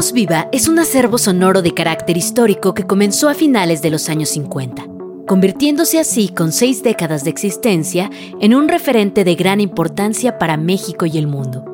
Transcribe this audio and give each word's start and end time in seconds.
Voz 0.00 0.12
Viva 0.12 0.48
es 0.50 0.66
un 0.66 0.78
acervo 0.78 1.18
sonoro 1.18 1.60
de 1.60 1.74
carácter 1.74 2.16
histórico 2.16 2.72
que 2.72 2.86
comenzó 2.86 3.28
a 3.28 3.34
finales 3.34 3.82
de 3.82 3.90
los 3.90 4.08
años 4.08 4.30
50, 4.30 4.86
convirtiéndose 5.26 6.00
así 6.00 6.30
con 6.30 6.52
seis 6.52 6.82
décadas 6.82 7.22
de 7.22 7.28
existencia 7.28 8.08
en 8.40 8.54
un 8.54 8.68
referente 8.68 9.24
de 9.24 9.34
gran 9.34 9.60
importancia 9.60 10.38
para 10.38 10.56
México 10.56 11.04
y 11.04 11.18
el 11.18 11.26
mundo. 11.26 11.66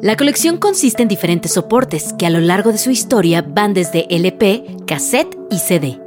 La 0.00 0.16
colección 0.16 0.58
consiste 0.58 1.02
en 1.02 1.08
diferentes 1.08 1.54
soportes 1.54 2.14
que 2.16 2.24
a 2.24 2.30
lo 2.30 2.38
largo 2.38 2.70
de 2.70 2.78
su 2.78 2.92
historia 2.92 3.42
van 3.42 3.74
desde 3.74 4.06
LP, 4.14 4.76
cassette 4.86 5.36
y 5.50 5.58
CD. 5.58 5.98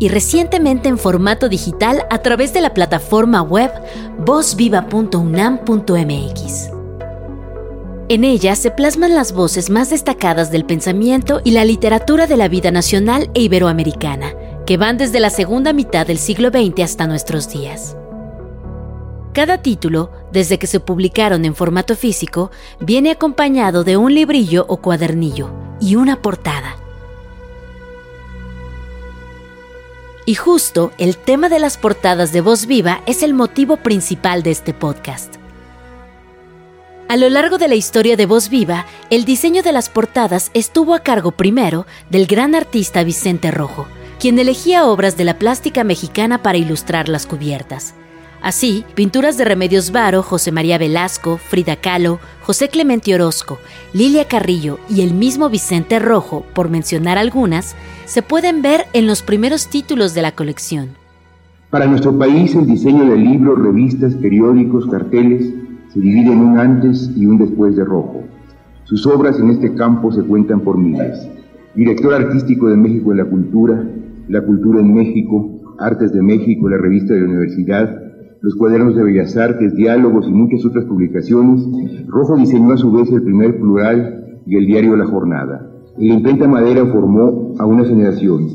Y 0.00 0.08
recientemente 0.08 0.88
en 0.88 0.98
formato 0.98 1.48
digital 1.48 2.08
a 2.10 2.22
través 2.22 2.52
de 2.52 2.60
la 2.60 2.74
plataforma 2.74 3.40
web 3.40 3.70
vozviva.unam.mx. 4.18 6.79
En 8.10 8.24
ella 8.24 8.56
se 8.56 8.72
plasman 8.72 9.14
las 9.14 9.32
voces 9.32 9.70
más 9.70 9.90
destacadas 9.90 10.50
del 10.50 10.64
pensamiento 10.64 11.40
y 11.44 11.52
la 11.52 11.64
literatura 11.64 12.26
de 12.26 12.36
la 12.36 12.48
vida 12.48 12.72
nacional 12.72 13.30
e 13.34 13.42
iberoamericana, 13.42 14.34
que 14.66 14.76
van 14.76 14.98
desde 14.98 15.20
la 15.20 15.30
segunda 15.30 15.72
mitad 15.72 16.08
del 16.08 16.18
siglo 16.18 16.48
XX 16.48 16.82
hasta 16.82 17.06
nuestros 17.06 17.48
días. 17.48 17.96
Cada 19.32 19.62
título, 19.62 20.10
desde 20.32 20.58
que 20.58 20.66
se 20.66 20.80
publicaron 20.80 21.44
en 21.44 21.54
formato 21.54 21.94
físico, 21.94 22.50
viene 22.80 23.12
acompañado 23.12 23.84
de 23.84 23.96
un 23.96 24.12
librillo 24.12 24.64
o 24.66 24.78
cuadernillo 24.78 25.52
y 25.80 25.94
una 25.94 26.20
portada. 26.20 26.78
Y 30.26 30.34
justo 30.34 30.90
el 30.98 31.16
tema 31.16 31.48
de 31.48 31.60
las 31.60 31.78
portadas 31.78 32.32
de 32.32 32.40
Voz 32.40 32.66
Viva 32.66 33.02
es 33.06 33.22
el 33.22 33.34
motivo 33.34 33.76
principal 33.76 34.42
de 34.42 34.50
este 34.50 34.74
podcast. 34.74 35.39
A 37.10 37.16
lo 37.16 37.28
largo 37.28 37.58
de 37.58 37.66
la 37.66 37.74
historia 37.74 38.16
de 38.16 38.24
Voz 38.24 38.50
Viva, 38.50 38.86
el 39.10 39.24
diseño 39.24 39.64
de 39.64 39.72
las 39.72 39.88
portadas 39.88 40.52
estuvo 40.54 40.94
a 40.94 41.00
cargo 41.00 41.32
primero 41.32 41.84
del 42.08 42.28
gran 42.28 42.54
artista 42.54 43.02
Vicente 43.02 43.50
Rojo, 43.50 43.88
quien 44.20 44.38
elegía 44.38 44.86
obras 44.86 45.16
de 45.16 45.24
la 45.24 45.36
plástica 45.36 45.82
mexicana 45.82 46.40
para 46.40 46.58
ilustrar 46.58 47.08
las 47.08 47.26
cubiertas. 47.26 47.96
Así, 48.42 48.84
pinturas 48.94 49.36
de 49.36 49.44
Remedios 49.44 49.90
Varo, 49.90 50.22
José 50.22 50.52
María 50.52 50.78
Velasco, 50.78 51.38
Frida 51.38 51.74
Kahlo, 51.74 52.20
José 52.42 52.68
Clemente 52.68 53.12
Orozco, 53.12 53.58
Lilia 53.92 54.26
Carrillo 54.28 54.78
y 54.88 55.00
el 55.00 55.12
mismo 55.12 55.50
Vicente 55.50 55.98
Rojo, 55.98 56.46
por 56.54 56.70
mencionar 56.70 57.18
algunas, 57.18 57.74
se 58.04 58.22
pueden 58.22 58.62
ver 58.62 58.86
en 58.92 59.08
los 59.08 59.22
primeros 59.22 59.66
títulos 59.66 60.14
de 60.14 60.22
la 60.22 60.30
colección. 60.36 60.90
Para 61.70 61.86
nuestro 61.86 62.16
país, 62.16 62.54
el 62.54 62.68
diseño 62.68 63.04
de 63.04 63.16
libros, 63.16 63.58
revistas, 63.58 64.14
periódicos, 64.14 64.86
carteles 64.86 65.52
se 65.92 65.98
divide 65.98 66.32
en 66.32 66.38
un 66.38 66.58
antes 66.58 67.12
y 67.16 67.26
un 67.26 67.36
después 67.36 67.74
de 67.74 67.84
Rojo. 67.84 68.22
Sus 68.84 69.06
obras 69.06 69.40
en 69.40 69.50
este 69.50 69.74
campo 69.74 70.12
se 70.12 70.22
cuentan 70.22 70.60
por 70.60 70.78
miles. 70.78 71.28
Director 71.74 72.14
artístico 72.14 72.68
de 72.68 72.76
México 72.76 73.10
en 73.10 73.18
la 73.18 73.24
Cultura, 73.24 73.84
La 74.28 74.40
Cultura 74.42 74.80
en 74.80 74.94
México, 74.94 75.50
Artes 75.80 76.12
de 76.12 76.22
México, 76.22 76.68
la 76.68 76.76
revista 76.76 77.14
de 77.14 77.20
la 77.20 77.26
Universidad, 77.26 78.02
los 78.40 78.54
cuadernos 78.54 78.94
de 78.94 79.02
Bellas 79.02 79.36
Artes, 79.36 79.74
diálogos 79.74 80.28
y 80.28 80.32
muchas 80.32 80.64
otras 80.64 80.84
publicaciones, 80.84 81.66
Rojo 82.06 82.36
diseñó 82.36 82.72
a 82.72 82.76
su 82.76 82.92
vez 82.92 83.10
el 83.10 83.22
primer 83.22 83.58
plural 83.58 84.42
y 84.46 84.56
el 84.56 84.66
diario 84.66 84.96
La 84.96 85.06
Jornada. 85.06 85.72
En 85.98 86.08
la 86.08 86.14
imprenta 86.14 86.46
madera 86.46 86.86
formó 86.86 87.54
a 87.58 87.66
una 87.66 87.84
generación 87.84 88.46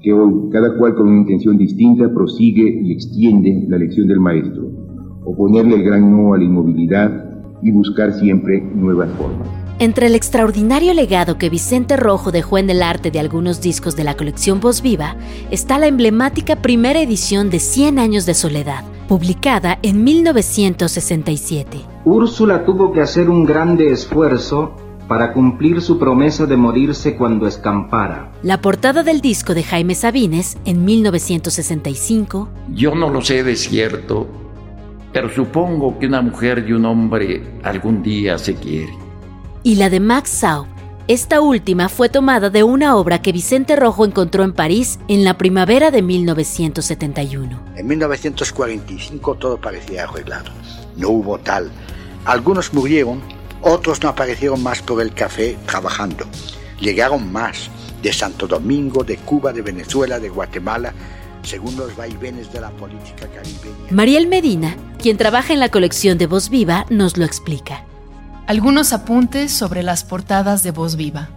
que 0.00 0.12
hoy, 0.12 0.48
cada 0.52 0.76
cual 0.76 0.94
con 0.94 1.08
una 1.08 1.22
intención 1.22 1.58
distinta, 1.58 2.12
prosigue 2.14 2.80
y 2.82 2.92
extiende 2.92 3.66
la 3.68 3.78
lección 3.78 4.06
del 4.06 4.20
maestro 4.20 4.83
oponerle 5.24 5.76
el 5.76 5.84
gran 5.84 6.10
no 6.10 6.34
a 6.34 6.38
la 6.38 6.44
inmovilidad 6.44 7.10
y 7.62 7.70
buscar 7.70 8.12
siempre 8.12 8.60
nuevas 8.60 9.10
formas. 9.16 9.48
Entre 9.80 10.06
el 10.06 10.14
extraordinario 10.14 10.94
legado 10.94 11.36
que 11.36 11.50
Vicente 11.50 11.96
Rojo 11.96 12.30
dejó 12.30 12.58
en 12.58 12.70
el 12.70 12.80
arte 12.80 13.10
de 13.10 13.18
algunos 13.18 13.60
discos 13.60 13.96
de 13.96 14.04
la 14.04 14.16
colección 14.16 14.60
Voz 14.60 14.82
Viva 14.82 15.16
está 15.50 15.78
la 15.78 15.88
emblemática 15.88 16.56
primera 16.56 17.00
edición 17.00 17.50
de 17.50 17.58
100 17.58 17.98
años 17.98 18.24
de 18.24 18.34
soledad, 18.34 18.84
publicada 19.08 19.80
en 19.82 20.04
1967. 20.04 21.78
Úrsula 22.04 22.64
tuvo 22.64 22.92
que 22.92 23.00
hacer 23.00 23.28
un 23.28 23.44
grande 23.44 23.90
esfuerzo 23.90 24.76
para 25.08 25.32
cumplir 25.32 25.82
su 25.82 25.98
promesa 25.98 26.46
de 26.46 26.56
morirse 26.56 27.16
cuando 27.16 27.48
escampara. 27.48 28.30
La 28.42 28.60
portada 28.60 29.02
del 29.02 29.20
disco 29.20 29.54
de 29.54 29.64
Jaime 29.64 29.96
Sabines 29.96 30.56
en 30.64 30.84
1965. 30.84 32.48
Yo 32.72 32.94
no 32.94 33.10
lo 33.10 33.20
sé 33.22 33.42
de 33.42 33.56
cierto 33.56 34.43
pero 35.14 35.32
supongo 35.32 35.96
que 35.98 36.06
una 36.08 36.20
mujer 36.20 36.66
y 36.68 36.72
un 36.72 36.84
hombre 36.84 37.40
algún 37.62 38.02
día 38.02 38.36
se 38.36 38.56
quieren. 38.56 38.98
Y 39.62 39.76
la 39.76 39.88
de 39.88 40.00
Max 40.00 40.28
Sau. 40.28 40.66
Esta 41.06 41.40
última 41.40 41.88
fue 41.88 42.08
tomada 42.08 42.50
de 42.50 42.64
una 42.64 42.96
obra 42.96 43.22
que 43.22 43.30
Vicente 43.30 43.76
Rojo 43.76 44.04
encontró 44.04 44.42
en 44.42 44.52
París 44.52 44.98
en 45.06 45.22
la 45.22 45.38
primavera 45.38 45.92
de 45.92 46.02
1971. 46.02 47.60
En 47.76 47.86
1945 47.86 49.34
todo 49.36 49.60
parecía 49.60 50.04
arreglado. 50.04 50.50
No 50.96 51.10
hubo 51.10 51.38
tal. 51.38 51.70
Algunos 52.24 52.74
murieron, 52.74 53.20
otros 53.62 54.02
no 54.02 54.08
aparecieron 54.08 54.62
más 54.62 54.82
por 54.82 55.00
el 55.00 55.12
café 55.14 55.56
trabajando. 55.66 56.24
Llegaron 56.80 57.30
más, 57.32 57.70
de 58.02 58.12
Santo 58.12 58.48
Domingo, 58.48 59.04
de 59.04 59.18
Cuba, 59.18 59.52
de 59.52 59.62
Venezuela, 59.62 60.18
de 60.18 60.28
Guatemala, 60.28 60.92
según 61.44 61.76
los 61.76 61.96
vaivenes 61.96 62.52
de 62.52 62.60
la 62.60 62.70
política 62.70 63.26
caribeña. 63.28 63.90
Mariel 63.90 64.26
Medina, 64.26 64.76
quien 64.98 65.16
trabaja 65.16 65.52
en 65.52 65.60
la 65.60 65.68
colección 65.68 66.18
de 66.18 66.26
Voz 66.26 66.48
Viva, 66.48 66.86
nos 66.90 67.16
lo 67.16 67.24
explica. 67.24 67.84
Algunos 68.46 68.92
apuntes 68.92 69.52
sobre 69.52 69.82
las 69.82 70.04
portadas 70.04 70.62
de 70.62 70.70
Voz 70.70 70.96
Viva. 70.96 71.28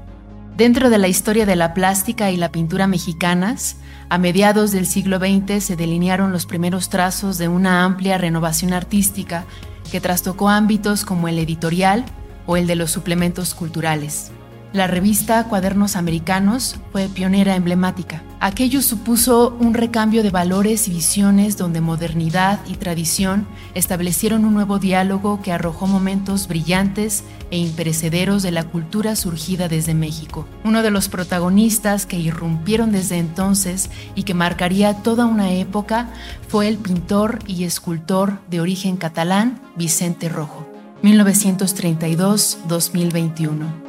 Dentro 0.57 0.90
de 0.90 0.97
la 0.97 1.07
historia 1.07 1.45
de 1.45 1.56
la 1.56 1.73
plástica 1.73 2.31
y 2.31 2.38
la 2.38 2.51
pintura 2.51 2.88
mexicanas, 2.88 3.78
a 4.09 4.18
mediados 4.18 4.72
del 4.72 4.85
siglo 4.85 5.19
XX 5.19 5.63
se 5.63 5.75
delinearon 5.75 6.31
los 6.31 6.45
primeros 6.45 6.89
trazos 6.89 7.38
de 7.38 7.47
una 7.47 7.84
amplia 7.84 8.18
renovación 8.18 8.74
artística 8.74 9.45
que 9.91 10.01
trastocó 10.01 10.50
ámbitos 10.50 11.06
como 11.06 11.28
el 11.28 11.39
editorial 11.39 12.06
o 12.45 12.57
el 12.57 12.68
de 12.68 12.75
los 12.75 12.91
suplementos 12.91 13.53
culturales. 13.53 14.31
La 14.77 14.85
revista 14.85 15.43
Cuadernos 15.45 15.95
Americanos 15.95 16.75
fue 16.91 17.07
pionera 17.07 17.55
emblemática. 17.55 18.21
Aquello 18.39 18.83
supuso 18.83 19.57
un 19.59 19.73
recambio 19.73 20.21
de 20.21 20.29
valores 20.29 20.88
y 20.88 20.91
visiones 20.91 21.57
donde 21.57 21.81
modernidad 21.81 22.59
y 22.67 22.75
tradición 22.75 23.47
establecieron 23.73 24.45
un 24.45 24.53
nuevo 24.53 24.77
diálogo 24.77 25.41
que 25.41 25.51
arrojó 25.51 25.88
momentos 25.88 26.47
brillantes 26.47 27.23
e 27.49 27.57
imperecederos 27.57 28.43
de 28.43 28.51
la 28.51 28.65
cultura 28.65 29.15
surgida 29.15 29.67
desde 29.67 29.95
México. 29.95 30.47
Uno 30.63 30.83
de 30.83 30.91
los 30.91 31.09
protagonistas 31.09 32.05
que 32.05 32.19
irrumpieron 32.19 32.91
desde 32.91 33.17
entonces 33.17 33.89
y 34.13 34.25
que 34.25 34.35
marcaría 34.35 35.01
toda 35.01 35.25
una 35.25 35.53
época 35.53 36.09
fue 36.49 36.67
el 36.67 36.77
pintor 36.77 37.39
y 37.47 37.63
escultor 37.63 38.41
de 38.47 38.61
origen 38.61 38.95
catalán 38.95 39.59
Vicente 39.75 40.29
Rojo. 40.29 40.67
1932-2021. 41.01 43.87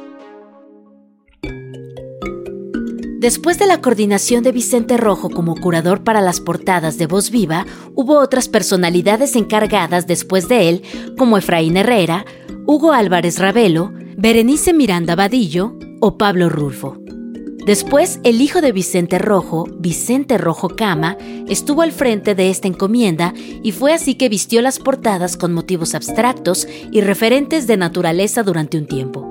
Después 3.19 3.59
de 3.59 3.67
la 3.67 3.81
coordinación 3.81 4.43
de 4.43 4.53
Vicente 4.53 4.95
Rojo 4.95 5.29
como 5.29 5.53
curador 5.55 6.05
para 6.05 6.21
las 6.21 6.39
portadas 6.39 6.97
de 6.97 7.05
Voz 7.05 7.31
Viva, 7.31 7.65
hubo 7.93 8.17
otras 8.17 8.47
personalidades 8.47 9.35
encargadas 9.35 10.07
después 10.07 10.47
de 10.47 10.69
él, 10.69 10.83
como 11.17 11.37
Efraín 11.37 11.75
Herrera, 11.75 12.25
Hugo 12.65 12.93
Álvarez 12.93 13.37
Ravelo, 13.37 13.91
Berenice 14.15 14.71
Miranda 14.71 15.17
Vadillo 15.17 15.77
o 15.99 16.17
Pablo 16.17 16.47
Rulfo. 16.47 16.97
Después, 17.65 18.21
el 18.23 18.39
hijo 18.39 18.61
de 18.61 18.71
Vicente 18.71 19.19
Rojo, 19.19 19.67
Vicente 19.77 20.37
Rojo 20.37 20.69
Cama, 20.69 21.17
estuvo 21.49 21.81
al 21.81 21.91
frente 21.91 22.35
de 22.35 22.49
esta 22.49 22.69
encomienda 22.69 23.33
y 23.35 23.73
fue 23.73 23.91
así 23.91 24.15
que 24.15 24.29
vistió 24.29 24.61
las 24.61 24.79
portadas 24.79 25.35
con 25.35 25.53
motivos 25.53 25.93
abstractos 25.93 26.69
y 26.89 27.01
referentes 27.01 27.67
de 27.67 27.75
naturaleza 27.75 28.43
durante 28.43 28.77
un 28.77 28.87
tiempo. 28.87 29.28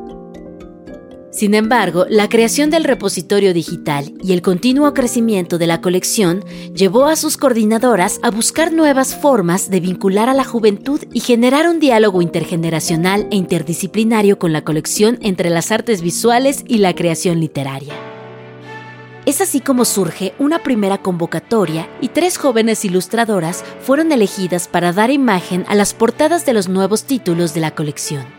Sin 1.38 1.54
embargo, 1.54 2.04
la 2.08 2.28
creación 2.28 2.68
del 2.68 2.82
repositorio 2.82 3.54
digital 3.54 4.12
y 4.20 4.32
el 4.32 4.42
continuo 4.42 4.92
crecimiento 4.92 5.56
de 5.56 5.68
la 5.68 5.80
colección 5.80 6.44
llevó 6.74 7.04
a 7.04 7.14
sus 7.14 7.36
coordinadoras 7.36 8.18
a 8.24 8.32
buscar 8.32 8.72
nuevas 8.72 9.14
formas 9.14 9.70
de 9.70 9.78
vincular 9.78 10.28
a 10.28 10.34
la 10.34 10.42
juventud 10.42 11.00
y 11.12 11.20
generar 11.20 11.68
un 11.68 11.78
diálogo 11.78 12.22
intergeneracional 12.22 13.28
e 13.30 13.36
interdisciplinario 13.36 14.40
con 14.40 14.52
la 14.52 14.64
colección 14.64 15.16
entre 15.20 15.48
las 15.48 15.70
artes 15.70 16.02
visuales 16.02 16.64
y 16.66 16.78
la 16.78 16.92
creación 16.96 17.38
literaria. 17.38 17.94
Es 19.24 19.40
así 19.40 19.60
como 19.60 19.84
surge 19.84 20.34
una 20.40 20.64
primera 20.64 20.98
convocatoria 20.98 21.88
y 22.00 22.08
tres 22.08 22.36
jóvenes 22.36 22.84
ilustradoras 22.84 23.62
fueron 23.78 24.10
elegidas 24.10 24.66
para 24.66 24.92
dar 24.92 25.12
imagen 25.12 25.64
a 25.68 25.76
las 25.76 25.94
portadas 25.94 26.44
de 26.46 26.54
los 26.54 26.68
nuevos 26.68 27.04
títulos 27.04 27.54
de 27.54 27.60
la 27.60 27.76
colección 27.76 28.37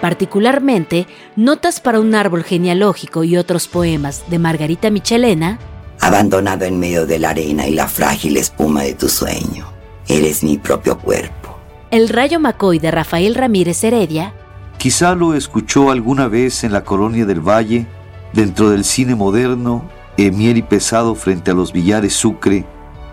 particularmente 0.00 1.06
Notas 1.36 1.80
para 1.80 2.00
un 2.00 2.14
árbol 2.14 2.44
genealógico 2.44 3.24
y 3.24 3.36
otros 3.36 3.68
poemas 3.68 4.24
de 4.28 4.38
Margarita 4.38 4.90
Michelena, 4.90 5.58
Abandonado 6.00 6.64
en 6.64 6.78
medio 6.78 7.06
de 7.06 7.18
la 7.18 7.30
arena 7.30 7.66
y 7.66 7.74
la 7.74 7.86
frágil 7.86 8.38
espuma 8.38 8.82
de 8.82 8.94
tu 8.94 9.08
sueño, 9.08 9.70
eres 10.08 10.42
mi 10.42 10.56
propio 10.56 10.98
cuerpo. 10.98 11.58
El 11.90 12.08
rayo 12.08 12.40
Macoy 12.40 12.78
de 12.78 12.90
Rafael 12.90 13.34
Ramírez 13.34 13.84
Heredia, 13.84 14.32
Quizá 14.80 15.14
lo 15.14 15.34
escuchó 15.34 15.90
alguna 15.90 16.26
vez 16.26 16.64
en 16.64 16.72
la 16.72 16.84
colonia 16.84 17.26
del 17.26 17.46
Valle, 17.46 17.86
dentro 18.32 18.70
del 18.70 18.84
cine 18.84 19.14
moderno, 19.14 19.84
emier 20.16 20.56
y 20.56 20.62
pesado 20.62 21.14
frente 21.14 21.50
a 21.50 21.54
los 21.54 21.70
billares 21.74 22.14
Sucre, 22.14 22.64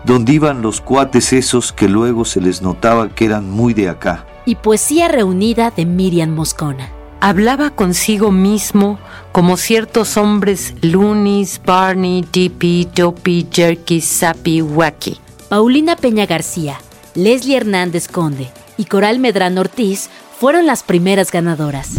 donde 0.02 0.32
iban 0.32 0.62
los 0.62 0.80
cuates 0.80 1.34
esos 1.34 1.74
que 1.74 1.86
luego 1.86 2.24
se 2.24 2.40
les 2.40 2.62
notaba 2.62 3.10
que 3.10 3.26
eran 3.26 3.50
muy 3.50 3.74
de 3.74 3.90
acá. 3.90 4.24
Y 4.48 4.54
poesía 4.54 5.08
reunida 5.08 5.70
de 5.76 5.84
Miriam 5.84 6.30
Moscona. 6.30 6.90
Hablaba 7.20 7.68
consigo 7.68 8.30
mismo 8.30 8.98
como 9.30 9.58
ciertos 9.58 10.16
hombres 10.16 10.72
Lunis, 10.80 11.60
Barney, 11.62 12.24
Dippy, 12.32 12.88
Dopey, 12.96 13.46
Jerky, 13.52 14.00
Sappy, 14.00 14.62
Wacky. 14.62 15.18
Paulina 15.50 15.96
Peña 15.96 16.24
García, 16.24 16.80
Leslie 17.14 17.58
Hernández 17.58 18.08
Conde 18.08 18.48
y 18.78 18.86
Coral 18.86 19.18
Medrano 19.18 19.60
Ortiz 19.60 20.08
fueron 20.38 20.64
las 20.64 20.82
primeras 20.82 21.30
ganadoras. 21.30 21.96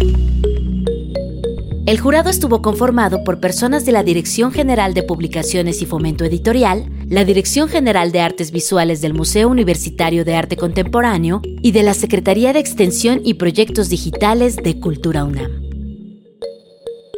El 1.86 2.00
jurado 2.00 2.32
estuvo 2.32 2.64
conformado 2.64 3.24
por 3.24 3.40
personas 3.40 3.86
de 3.86 3.92
la 3.92 4.02
Dirección 4.02 4.52
General 4.52 4.96
de 4.96 5.04
Publicaciones 5.04 5.84
y 5.84 5.86
Fomento 5.86 6.26
Editorial, 6.26 6.90
la 7.10 7.26
Dirección 7.26 7.68
General 7.68 8.12
de 8.12 8.22
Artes 8.22 8.52
Visuales 8.52 9.02
del 9.02 9.16
Museo 9.16 9.50
Universitario 9.50 10.24
de 10.24 10.36
Arte 10.36 10.58
Contemporáneo 10.58 11.42
y 11.44 11.72
de 11.72 11.82
la 11.82 11.96
Secretaría 11.96 12.54
de 12.54 12.60
Extensión 12.60 13.22
y 13.24 13.34
Proyectos 13.34 13.90
Digitales 13.90 14.56
de 14.58 14.80
Cultura 14.80 15.24
UNAM. 15.24 15.50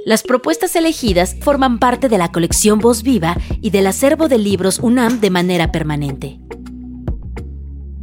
Las 0.06 0.24
propuestas 0.24 0.78
elegidas 0.78 1.36
forman 1.42 1.78
parte 1.78 2.08
de 2.08 2.18
la 2.18 2.32
colección 2.32 2.80
Voz 2.80 3.04
Viva 3.04 3.36
y 3.62 3.72
del 3.72 3.86
acervo 3.86 4.30
de 4.30 4.38
libros 4.38 4.80
UNAM 4.80 5.20
de 5.20 5.30
manera 5.30 5.74
permanente. 5.74 6.40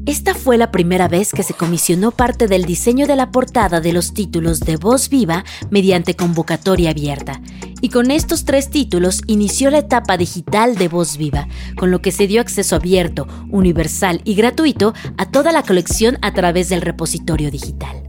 Esta 0.09 0.33
fue 0.33 0.57
la 0.57 0.71
primera 0.71 1.07
vez 1.07 1.33
que 1.33 1.43
se 1.43 1.53
comisionó 1.53 2.13
parte 2.13 2.49
del 2.49 2.65
diseño 2.65 3.07
de 3.07 3.15
la 3.15 3.31
portada 3.31 3.83
de 3.83 3.93
los 3.93 4.15
títulos 4.15 4.61
de 4.61 4.79
Voz 4.79 5.11
Viva 5.11 5.45
mediante 5.69 6.17
convocatoria 6.17 6.93
abierta. 6.93 7.43
Y 7.83 7.91
con 7.91 8.11
estos 8.11 8.47
tres 8.47 8.71
títulos 8.71 9.21
inició 9.27 9.71
la 9.71 9.81
etapa 9.81 10.17
digital 10.17 10.77
de 10.77 10.89
Voz 10.89 11.19
Viva, 11.19 11.47
con 11.77 11.91
lo 11.91 12.01
que 12.01 12.11
se 12.11 12.27
dio 12.27 12.41
acceso 12.41 12.77
abierto, 12.77 13.29
universal 13.51 14.23
y 14.25 14.35
gratuito 14.35 14.95
a 15.19 15.31
toda 15.31 15.53
la 15.53 15.63
colección 15.63 16.17
a 16.23 16.33
través 16.33 16.71
del 16.71 16.81
repositorio 16.81 17.51
digital. 17.51 18.03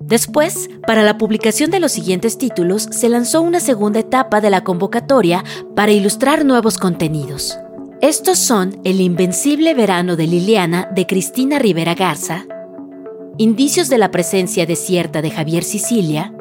Después, 0.00 0.68
para 0.88 1.04
la 1.04 1.18
publicación 1.18 1.70
de 1.70 1.78
los 1.78 1.92
siguientes 1.92 2.36
títulos, 2.36 2.88
se 2.90 3.08
lanzó 3.08 3.42
una 3.42 3.60
segunda 3.60 4.00
etapa 4.00 4.40
de 4.40 4.50
la 4.50 4.64
convocatoria 4.64 5.44
para 5.76 5.92
ilustrar 5.92 6.44
nuevos 6.44 6.78
contenidos. 6.78 7.56
Estos 8.02 8.38
son 8.38 8.80
El 8.84 8.98
Invencible 9.02 9.74
Verano 9.74 10.16
de 10.16 10.26
Liliana 10.26 10.88
de 10.90 11.06
Cristina 11.06 11.58
Rivera 11.58 11.94
Garza, 11.94 12.46
Indicios 13.36 13.90
de 13.90 13.98
la 13.98 14.10
presencia 14.10 14.64
desierta 14.64 15.20
de 15.20 15.30
Javier 15.30 15.64
Sicilia 15.64 16.32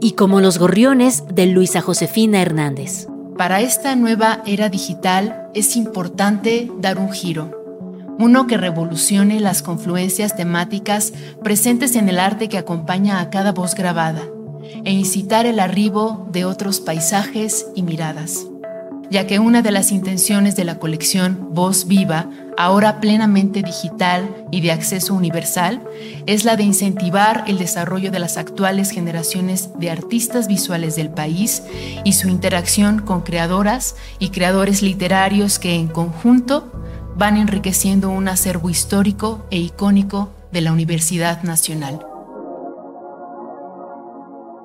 y 0.00 0.12
Como 0.12 0.40
los 0.40 0.58
gorriones 0.58 1.24
de 1.30 1.44
Luisa 1.44 1.82
Josefina 1.82 2.40
Hernández. 2.40 3.08
Para 3.36 3.60
esta 3.60 3.94
nueva 3.94 4.42
era 4.46 4.70
digital 4.70 5.50
es 5.52 5.76
importante 5.76 6.72
dar 6.78 6.98
un 6.98 7.12
giro, 7.12 8.16
uno 8.18 8.46
que 8.46 8.56
revolucione 8.56 9.38
las 9.38 9.60
confluencias 9.60 10.34
temáticas 10.34 11.12
presentes 11.44 11.94
en 11.94 12.08
el 12.08 12.18
arte 12.18 12.48
que 12.48 12.56
acompaña 12.56 13.20
a 13.20 13.28
cada 13.28 13.52
voz 13.52 13.74
grabada 13.74 14.22
e 14.86 14.92
incitar 14.92 15.44
el 15.44 15.60
arribo 15.60 16.26
de 16.32 16.46
otros 16.46 16.80
paisajes 16.80 17.66
y 17.74 17.82
miradas 17.82 18.49
ya 19.10 19.26
que 19.26 19.40
una 19.40 19.60
de 19.60 19.72
las 19.72 19.90
intenciones 19.90 20.54
de 20.54 20.64
la 20.64 20.78
colección 20.78 21.48
Voz 21.50 21.86
Viva, 21.86 22.30
ahora 22.56 23.00
plenamente 23.00 23.62
digital 23.62 24.46
y 24.52 24.60
de 24.60 24.70
acceso 24.70 25.14
universal, 25.14 25.82
es 26.26 26.44
la 26.44 26.56
de 26.56 26.62
incentivar 26.62 27.44
el 27.48 27.58
desarrollo 27.58 28.12
de 28.12 28.20
las 28.20 28.36
actuales 28.36 28.90
generaciones 28.90 29.70
de 29.78 29.90
artistas 29.90 30.46
visuales 30.46 30.94
del 30.94 31.10
país 31.10 31.64
y 32.04 32.12
su 32.12 32.28
interacción 32.28 33.00
con 33.00 33.22
creadoras 33.22 33.96
y 34.20 34.30
creadores 34.30 34.80
literarios 34.80 35.58
que 35.58 35.74
en 35.74 35.88
conjunto 35.88 36.70
van 37.16 37.36
enriqueciendo 37.36 38.10
un 38.10 38.28
acervo 38.28 38.70
histórico 38.70 39.44
e 39.50 39.58
icónico 39.58 40.30
de 40.52 40.60
la 40.60 40.72
Universidad 40.72 41.42
Nacional. 41.42 42.09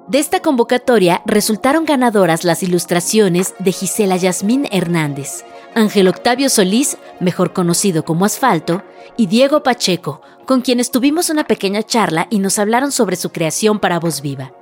De 0.08 0.20
esta 0.20 0.40
convocatoria 0.40 1.24
resultaron 1.26 1.84
ganadoras 1.84 2.44
las 2.44 2.62
ilustraciones 2.62 3.56
de 3.58 3.72
Gisela 3.72 4.18
Yasmín 4.18 4.68
Hernández, 4.72 5.44
Ángel 5.74 6.08
Octavio 6.08 6.50
Solís, 6.50 6.98
mejor 7.20 7.54
conocido 7.54 8.06
como 8.06 8.26
Asfalto, 8.26 8.84
y 9.18 9.26
Diego 9.26 9.64
Pacheco, 9.64 10.22
con 10.46 10.62
quienes 10.62 10.92
tuvimos 10.92 11.32
una 11.32 11.46
pequeña 11.46 11.82
charla 11.82 12.28
y 12.30 12.38
nos 12.38 12.60
hablaron 12.60 12.92
sobre 12.92 13.16
su 13.16 13.32
creación 13.32 13.80
para 13.80 14.00
Voz 14.00 14.22
Viva. 14.22 14.54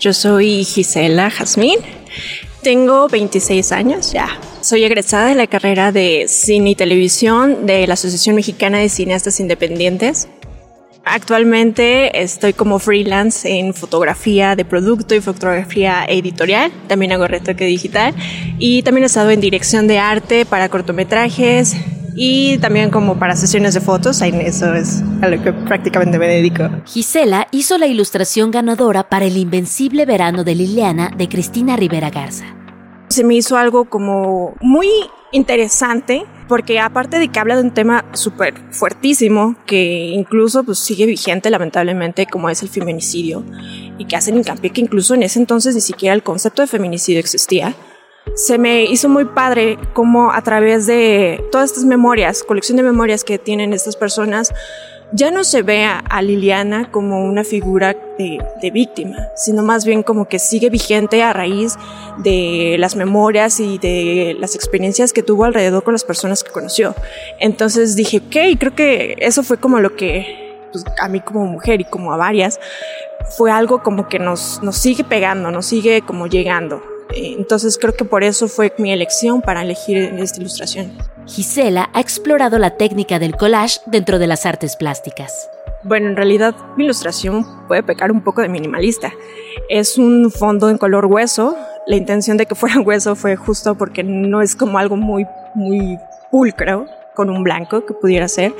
Yo 0.00 0.12
soy 0.12 0.64
Gisela 0.64 1.30
Jazmín, 1.30 1.78
tengo 2.62 3.06
26 3.06 3.70
años 3.70 4.12
ya. 4.12 4.28
Soy 4.60 4.82
egresada 4.82 5.28
de 5.28 5.36
la 5.36 5.46
carrera 5.46 5.92
de 5.92 6.26
cine 6.26 6.70
y 6.70 6.74
televisión 6.74 7.66
de 7.66 7.86
la 7.86 7.94
Asociación 7.94 8.34
Mexicana 8.34 8.78
de 8.78 8.88
Cineastas 8.88 9.38
Independientes. 9.38 10.26
Actualmente 11.04 12.22
estoy 12.22 12.52
como 12.52 12.78
freelance 12.78 13.58
en 13.58 13.74
fotografía 13.74 14.54
de 14.54 14.64
producto 14.64 15.14
y 15.16 15.20
fotografía 15.20 16.04
editorial. 16.06 16.70
También 16.86 17.12
hago 17.12 17.26
retoque 17.26 17.64
digital. 17.64 18.14
Y 18.58 18.82
también 18.82 19.02
he 19.02 19.06
estado 19.06 19.30
en 19.30 19.40
dirección 19.40 19.88
de 19.88 19.98
arte 19.98 20.46
para 20.46 20.68
cortometrajes 20.68 21.74
y 22.14 22.58
también 22.58 22.90
como 22.90 23.18
para 23.18 23.34
sesiones 23.34 23.74
de 23.74 23.80
fotos. 23.80 24.22
Eso 24.22 24.74
es 24.74 25.02
a 25.22 25.28
lo 25.28 25.42
que 25.42 25.52
prácticamente 25.52 26.18
me 26.18 26.28
dedico. 26.28 26.70
Gisela 26.86 27.48
hizo 27.50 27.78
la 27.78 27.88
ilustración 27.88 28.52
ganadora 28.52 29.08
para 29.08 29.24
El 29.24 29.36
Invencible 29.36 30.06
Verano 30.06 30.44
de 30.44 30.54
Liliana 30.54 31.10
de 31.16 31.28
Cristina 31.28 31.76
Rivera 31.76 32.10
Garza. 32.10 32.44
Se 33.08 33.24
me 33.24 33.34
hizo 33.34 33.56
algo 33.56 33.86
como 33.86 34.54
muy 34.60 34.88
interesante 35.32 36.24
porque 36.52 36.80
aparte 36.80 37.18
de 37.18 37.28
que 37.28 37.40
habla 37.40 37.56
de 37.56 37.62
un 37.62 37.70
tema 37.70 38.04
súper 38.12 38.52
fuertísimo 38.72 39.56
que 39.64 40.10
incluso 40.12 40.64
pues, 40.64 40.78
sigue 40.78 41.06
vigente 41.06 41.48
lamentablemente 41.48 42.26
como 42.26 42.50
es 42.50 42.62
el 42.62 42.68
feminicidio 42.68 43.42
y 43.96 44.04
que 44.04 44.16
hacen 44.16 44.36
hincapié 44.36 44.68
que 44.68 44.82
incluso 44.82 45.14
en 45.14 45.22
ese 45.22 45.38
entonces 45.38 45.74
ni 45.74 45.80
siquiera 45.80 46.14
el 46.14 46.22
concepto 46.22 46.60
de 46.60 46.68
feminicidio 46.68 47.20
existía, 47.20 47.74
se 48.34 48.58
me 48.58 48.84
hizo 48.84 49.08
muy 49.08 49.24
padre 49.24 49.78
como 49.94 50.30
a 50.30 50.42
través 50.42 50.86
de 50.86 51.42
todas 51.50 51.70
estas 51.70 51.86
memorias, 51.86 52.42
colección 52.42 52.76
de 52.76 52.82
memorias 52.82 53.24
que 53.24 53.38
tienen 53.38 53.72
estas 53.72 53.96
personas, 53.96 54.52
ya 55.12 55.30
no 55.30 55.44
se 55.44 55.62
ve 55.62 55.84
a, 55.84 56.22
Liliana 56.22 56.90
como 56.90 57.24
una 57.24 57.44
figura 57.44 57.96
de, 58.18 58.70
víctima, 58.72 59.16
sino 59.34 59.62
más 59.62 59.84
bien 59.84 60.02
como 60.02 60.26
que 60.26 60.38
sigue 60.38 60.70
vigente 60.70 61.22
a 61.22 61.32
raíz 61.32 61.76
de 62.18 62.76
las 62.78 62.96
memorias 62.96 63.60
y 63.60 63.78
de 63.78 64.36
las 64.38 64.54
experiencias 64.54 65.12
que 65.12 65.22
tuvo 65.22 65.44
alrededor 65.44 65.82
con 65.82 65.92
las 65.92 66.04
personas 66.04 66.42
que 66.42 66.50
conoció. 66.50 66.94
Entonces 67.40 67.96
dije, 67.96 68.18
ok, 68.18 68.58
creo 68.58 68.74
que 68.74 69.16
eso 69.18 69.42
fue 69.42 69.58
como 69.58 69.80
lo 69.80 69.96
que 69.96 70.56
pues, 70.72 70.84
a 71.00 71.08
mí 71.08 71.20
como 71.20 71.44
mujer 71.46 71.80
y 71.80 71.84
como 71.84 72.12
a 72.12 72.16
varias, 72.16 72.60
fue 73.36 73.50
algo 73.50 73.82
como 73.82 74.08
que 74.08 74.18
nos, 74.18 74.62
nos 74.62 74.76
sigue 74.76 75.04
pegando, 75.04 75.50
nos 75.50 75.66
sigue 75.66 76.02
como 76.02 76.26
llegando. 76.26 76.82
Entonces 77.14 77.78
creo 77.78 77.94
que 77.94 78.04
por 78.04 78.24
eso 78.24 78.48
fue 78.48 78.72
mi 78.78 78.92
elección 78.92 79.42
para 79.42 79.62
elegir 79.62 79.98
esta 80.18 80.40
ilustración. 80.40 80.92
Gisela 81.26 81.90
ha 81.92 82.00
explorado 82.00 82.58
la 82.58 82.76
técnica 82.76 83.18
del 83.18 83.36
collage 83.36 83.80
dentro 83.86 84.18
de 84.18 84.26
las 84.26 84.46
artes 84.46 84.76
plásticas. 84.76 85.48
Bueno, 85.84 86.08
en 86.08 86.16
realidad 86.16 86.54
mi 86.76 86.84
ilustración 86.84 87.44
puede 87.66 87.82
pecar 87.82 88.12
un 88.12 88.22
poco 88.22 88.40
de 88.40 88.48
minimalista. 88.48 89.12
Es 89.68 89.98
un 89.98 90.30
fondo 90.30 90.70
en 90.70 90.78
color 90.78 91.06
hueso. 91.06 91.56
La 91.86 91.96
intención 91.96 92.36
de 92.36 92.46
que 92.46 92.54
fuera 92.54 92.80
hueso 92.84 93.16
fue 93.16 93.36
justo 93.36 93.74
porque 93.76 94.04
no 94.04 94.42
es 94.42 94.54
como 94.54 94.78
algo 94.78 94.96
muy, 94.96 95.26
muy 95.54 95.98
pulcro 96.30 96.86
con 97.14 97.30
un 97.30 97.42
blanco 97.42 97.84
que 97.84 97.94
pudiera 97.94 98.28
ser. 98.28 98.54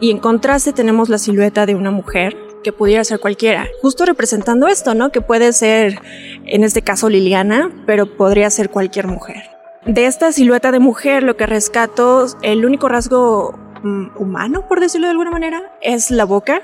Y 0.00 0.10
en 0.10 0.18
contraste 0.18 0.72
tenemos 0.72 1.08
la 1.08 1.18
silueta 1.18 1.66
de 1.66 1.74
una 1.74 1.90
mujer 1.90 2.36
que 2.64 2.72
pudiera 2.72 3.04
ser 3.04 3.20
cualquiera, 3.20 3.68
justo 3.80 4.04
representando 4.04 4.66
esto, 4.66 4.94
¿no? 4.94 5.12
Que 5.12 5.20
puede 5.20 5.52
ser, 5.52 6.00
en 6.46 6.64
este 6.64 6.82
caso, 6.82 7.08
Liliana, 7.08 7.70
pero 7.86 8.16
podría 8.16 8.50
ser 8.50 8.70
cualquier 8.70 9.06
mujer. 9.06 9.54
De 9.86 10.06
esta 10.06 10.32
silueta 10.32 10.72
de 10.72 10.78
mujer, 10.78 11.22
lo 11.22 11.36
que 11.36 11.46
rescato, 11.46 12.26
el 12.40 12.64
único 12.64 12.88
rasgo 12.88 13.54
mm, 13.82 14.16
humano, 14.16 14.66
por 14.66 14.80
decirlo 14.80 15.06
de 15.06 15.12
alguna 15.12 15.30
manera, 15.30 15.62
es 15.82 16.10
la 16.10 16.24
boca. 16.24 16.62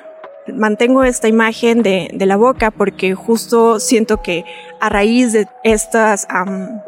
Mantengo 0.49 1.05
esta 1.05 1.29
imagen 1.29 1.83
de, 1.83 2.11
la 2.15 2.37
boca 2.39 2.71
porque 2.71 3.15
justo 3.15 3.79
siento 3.79 4.23
que 4.23 4.45
a 4.81 4.89
raíz 4.89 5.35
de 5.35 5.47
estas 5.63 6.27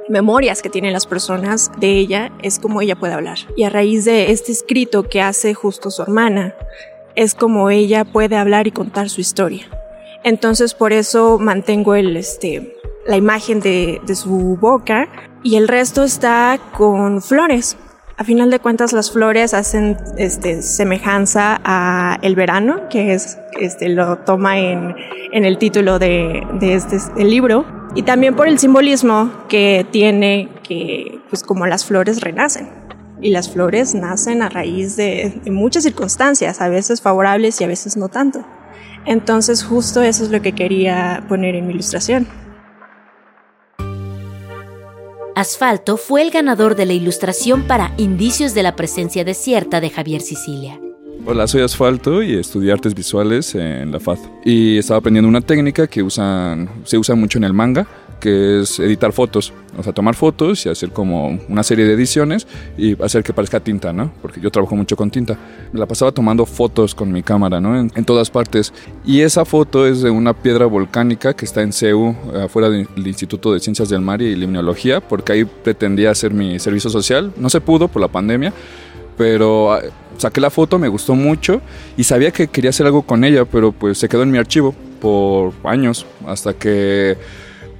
memorias 0.08 0.62
que 0.62 0.70
tienen 0.70 0.94
las 0.94 1.06
personas 1.06 1.70
de 1.78 1.98
ella 1.98 2.32
es 2.42 2.58
como 2.58 2.80
ella 2.80 2.96
puede 2.96 3.12
hablar. 3.12 3.36
Y 3.54 3.64
a 3.64 3.68
raíz 3.70 4.06
de 4.06 4.32
este 4.32 4.52
escrito 4.52 5.02
que 5.02 5.20
hace 5.20 5.52
justo 5.52 5.90
su 5.90 6.00
hermana, 6.00 6.54
es 7.16 7.34
como 7.34 7.70
ella 7.70 8.04
puede 8.04 8.36
hablar 8.36 8.66
y 8.66 8.70
contar 8.70 9.08
su 9.08 9.20
historia. 9.20 9.68
Entonces 10.24 10.74
por 10.74 10.92
eso 10.92 11.38
mantengo 11.38 11.94
el, 11.94 12.16
este, 12.16 12.76
la 13.06 13.16
imagen 13.16 13.60
de, 13.60 14.00
su 14.14 14.56
boca 14.60 15.08
y 15.42 15.56
el 15.56 15.68
resto 15.68 16.04
está 16.04 16.58
con 16.76 17.22
flores. 17.22 17.76
A 18.18 18.24
final 18.24 18.50
de 18.50 18.60
cuentas, 18.60 18.92
las 18.92 19.10
flores 19.10 19.54
hacen 19.54 19.96
este, 20.16 20.62
semejanza 20.62 21.60
a 21.64 22.18
el 22.22 22.36
verano, 22.36 22.88
que 22.88 23.14
es, 23.14 23.38
este, 23.58 23.88
lo 23.88 24.18
toma 24.18 24.58
en, 24.58 24.94
el 25.32 25.58
título 25.58 25.98
de, 25.98 26.46
de 26.60 26.74
este 26.74 27.24
libro, 27.24 27.64
y 27.94 28.02
también 28.02 28.36
por 28.36 28.48
el 28.48 28.58
simbolismo 28.58 29.30
que 29.48 29.86
tiene 29.90 30.50
que, 30.62 31.20
pues 31.30 31.42
como 31.42 31.66
las 31.66 31.84
flores 31.84 32.20
renacen. 32.20 32.68
Y 33.22 33.30
las 33.30 33.48
flores 33.48 33.94
nacen 33.94 34.42
a 34.42 34.50
raíz 34.50 34.96
de, 34.96 35.40
de 35.42 35.50
muchas 35.50 35.84
circunstancias, 35.84 36.60
a 36.60 36.68
veces 36.68 37.00
favorables 37.00 37.60
y 37.60 37.64
a 37.64 37.68
veces 37.68 37.96
no 37.96 38.08
tanto. 38.08 38.44
Entonces 39.06 39.64
justo 39.64 40.02
eso 40.02 40.24
es 40.24 40.30
lo 40.30 40.42
que 40.42 40.52
quería 40.52 41.24
poner 41.28 41.54
en 41.54 41.66
mi 41.66 41.72
ilustración. 41.72 42.26
Asfalto 45.34 45.96
fue 45.96 46.22
el 46.22 46.30
ganador 46.30 46.76
de 46.76 46.86
la 46.86 46.92
ilustración 46.92 47.62
para 47.62 47.92
Indicios 47.96 48.54
de 48.54 48.62
la 48.62 48.76
presencia 48.76 49.24
desierta 49.24 49.80
de 49.80 49.88
Javier 49.88 50.20
Sicilia. 50.20 50.78
Hola, 51.24 51.46
soy 51.46 51.62
Asfalto 51.62 52.22
y 52.22 52.34
estudié 52.34 52.72
artes 52.72 52.94
visuales 52.94 53.54
en 53.54 53.92
la 53.92 54.00
FAD. 54.00 54.18
Y 54.44 54.76
estaba 54.76 54.98
aprendiendo 54.98 55.28
una 55.28 55.40
técnica 55.40 55.86
que 55.86 56.02
usan, 56.02 56.68
se 56.84 56.98
usa 56.98 57.14
mucho 57.14 57.38
en 57.38 57.44
el 57.44 57.52
manga, 57.52 57.86
que 58.22 58.60
es 58.60 58.78
editar 58.78 59.12
fotos. 59.12 59.52
O 59.76 59.82
sea, 59.82 59.92
tomar 59.92 60.14
fotos 60.14 60.64
y 60.64 60.68
hacer 60.68 60.90
como 60.90 61.40
una 61.48 61.64
serie 61.64 61.84
de 61.84 61.94
ediciones 61.94 62.46
y 62.78 63.02
hacer 63.02 63.24
que 63.24 63.32
parezca 63.32 63.58
tinta, 63.58 63.92
¿no? 63.92 64.12
Porque 64.22 64.40
yo 64.40 64.48
trabajo 64.48 64.76
mucho 64.76 64.96
con 64.96 65.10
tinta. 65.10 65.36
Me 65.72 65.80
la 65.80 65.86
pasaba 65.86 66.12
tomando 66.12 66.46
fotos 66.46 66.94
con 66.94 67.10
mi 67.10 67.24
cámara, 67.24 67.60
¿no? 67.60 67.76
En, 67.76 67.90
en 67.96 68.04
todas 68.04 68.30
partes. 68.30 68.72
Y 69.04 69.22
esa 69.22 69.44
foto 69.44 69.88
es 69.88 70.02
de 70.02 70.10
una 70.10 70.34
piedra 70.34 70.66
volcánica 70.66 71.34
que 71.34 71.44
está 71.44 71.62
en 71.62 71.72
CEU, 71.72 72.14
afuera 72.44 72.70
del 72.70 72.86
Instituto 73.04 73.52
de 73.52 73.58
Ciencias 73.58 73.88
del 73.88 74.02
Mar 74.02 74.22
y 74.22 74.36
Limnología, 74.36 75.00
porque 75.00 75.32
ahí 75.32 75.44
pretendía 75.44 76.12
hacer 76.12 76.32
mi 76.32 76.60
servicio 76.60 76.90
social. 76.90 77.32
No 77.36 77.50
se 77.50 77.60
pudo 77.60 77.88
por 77.88 78.00
la 78.00 78.08
pandemia, 78.08 78.52
pero 79.18 79.72
ah, 79.72 79.80
saqué 80.16 80.40
la 80.40 80.50
foto, 80.50 80.78
me 80.78 80.86
gustó 80.86 81.16
mucho 81.16 81.60
y 81.96 82.04
sabía 82.04 82.30
que 82.30 82.46
quería 82.46 82.70
hacer 82.70 82.86
algo 82.86 83.02
con 83.02 83.24
ella, 83.24 83.46
pero 83.46 83.72
pues 83.72 83.98
se 83.98 84.08
quedó 84.08 84.22
en 84.22 84.30
mi 84.30 84.38
archivo 84.38 84.76
por 85.00 85.52
años 85.64 86.06
hasta 86.24 86.54
que 86.54 87.16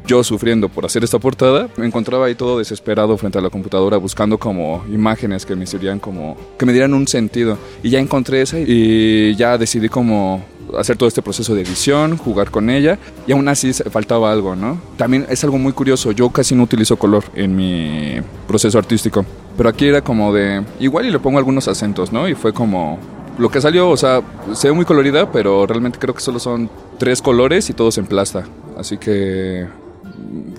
yo 0.07 0.25
sufriendo 0.25 0.69
por 0.69 0.85
hacer 0.85 1.05
esta 1.05 1.19
portada, 1.19 1.69
me 1.77 1.87
encontraba 1.87 2.27
ahí 2.27 2.35
todo 2.35 2.59
desesperado 2.59 3.17
frente 3.17 3.39
a 3.39 3.41
la 3.41 3.51
computadora 3.51 3.97
buscando 3.97 4.39
como 4.39 4.85
imágenes 4.93 5.47
que 5.47 5.57
me 5.57 5.67
sirvieran 5.67 5.99
como, 5.99 6.37
que 6.59 6.67
me 6.67 6.73
dieran 6.73 6.95
un 6.95 7.07
sentido. 7.07 7.59
Y 7.83 7.91
ya 7.91 8.01
encontré 8.01 8.43
esa 8.43 8.59
y 8.59 9.35
ya 9.37 9.59
decidí 9.59 9.89
como 9.89 10.45
hacer 10.79 10.97
todo 10.97 11.09
este 11.09 11.23
proceso 11.23 11.55
de 11.55 11.63
edición, 11.63 12.17
jugar 12.17 12.51
con 12.51 12.71
ella 12.71 12.99
y 13.27 13.33
aún 13.33 13.49
así 13.49 13.73
faltaba 13.73 14.33
algo, 14.33 14.57
¿no? 14.57 14.81
También 14.97 15.27
es 15.29 15.43
algo 15.45 15.59
muy 15.59 15.73
curioso, 15.73 16.13
yo 16.13 16.31
casi 16.31 16.55
no 16.55 16.63
utilizo 16.63 16.97
color 16.97 17.25
en 17.35 17.55
mi 17.55 18.17
proceso 18.47 18.79
artístico, 18.79 19.25
pero 19.57 19.69
aquí 19.69 19.87
era 19.87 20.03
como 20.03 20.33
de, 20.33 20.63
igual 20.81 21.07
y 21.07 21.11
le 21.11 21.19
pongo 21.19 21.39
algunos 21.39 21.69
acentos, 21.69 22.13
¿no? 22.13 22.29
Y 22.29 22.35
fue 22.35 22.53
como, 22.53 22.99
lo 23.39 23.51
que 23.51 23.61
salió, 23.61 23.91
o 23.91 23.97
sea, 23.97 24.23
se 24.55 24.69
ve 24.69 24.75
muy 24.75 24.85
colorida, 24.85 25.31
pero 25.31 25.67
realmente 25.67 25.99
creo 25.99 26.15
que 26.15 26.21
solo 26.21 26.39
son 26.39 26.71
tres 26.99 27.21
colores 27.21 27.69
y 27.71 27.75
todos 27.75 27.99
en 27.99 28.07
plasta, 28.07 28.45
así 28.79 28.97
que 28.99 29.67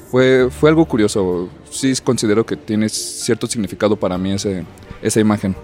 fue, 0.09 0.49
fue 0.49 0.69
algo 0.69 0.85
curioso. 0.85 1.49
Sí 1.69 1.93
considero 2.03 2.45
que 2.45 2.55
tiene 2.55 2.89
cierto 2.89 3.47
significado 3.47 3.95
para 3.95 4.17
mí 4.17 4.31
ese, 4.31 4.65
esa 5.01 5.19
imagen. 5.19 5.55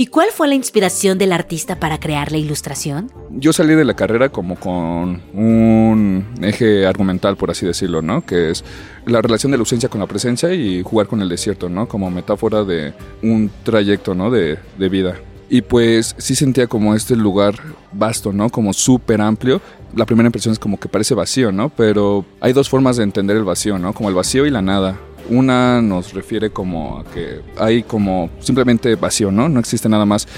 ¿Y 0.00 0.06
cuál 0.06 0.28
fue 0.32 0.46
la 0.46 0.54
inspiración 0.54 1.18
del 1.18 1.32
artista 1.32 1.80
para 1.80 1.98
crear 1.98 2.30
la 2.30 2.38
ilustración? 2.38 3.10
Yo 3.30 3.52
salí 3.52 3.74
de 3.74 3.84
la 3.84 3.94
carrera 3.94 4.28
como 4.28 4.54
con 4.54 5.22
un 5.34 6.24
eje 6.40 6.86
argumental, 6.86 7.36
por 7.36 7.50
así 7.50 7.66
decirlo, 7.66 8.00
¿no? 8.00 8.24
Que 8.24 8.50
es 8.50 8.64
la 9.06 9.20
relación 9.20 9.50
de 9.50 9.58
la 9.58 9.62
ausencia 9.62 9.88
con 9.88 10.00
la 10.00 10.06
presencia 10.06 10.54
y 10.54 10.84
jugar 10.84 11.08
con 11.08 11.20
el 11.20 11.28
desierto, 11.28 11.68
¿no? 11.68 11.88
Como 11.88 12.12
metáfora 12.12 12.62
de 12.62 12.94
un 13.24 13.50
trayecto, 13.64 14.14
¿no? 14.14 14.30
De, 14.30 14.58
de 14.78 14.88
vida. 14.88 15.16
Y 15.50 15.62
pues 15.62 16.14
sí 16.18 16.34
sentía 16.34 16.66
como 16.66 16.94
este 16.94 17.16
lugar 17.16 17.54
vasto, 17.92 18.32
¿no? 18.32 18.50
Como 18.50 18.72
súper 18.72 19.20
amplio. 19.20 19.60
La 19.94 20.04
primera 20.04 20.26
impresión 20.26 20.52
es 20.52 20.58
como 20.58 20.78
que 20.78 20.88
parece 20.88 21.14
vacío, 21.14 21.52
¿no? 21.52 21.70
Pero 21.70 22.24
hay 22.40 22.52
dos 22.52 22.68
formas 22.68 22.98
de 22.98 23.04
entender 23.04 23.36
el 23.36 23.44
vacío, 23.44 23.78
¿no? 23.78 23.94
Como 23.94 24.10
el 24.10 24.14
vacío 24.14 24.44
y 24.44 24.50
la 24.50 24.60
nada. 24.60 24.98
Una 25.30 25.80
nos 25.80 26.12
refiere 26.12 26.50
como 26.50 26.98
a 26.98 27.04
que 27.04 27.40
hay 27.58 27.82
como 27.82 28.28
simplemente 28.40 28.94
vacío, 28.96 29.30
¿no? 29.30 29.48
No 29.48 29.60
existe 29.60 29.88
nada 29.88 30.04
más. 30.04 30.28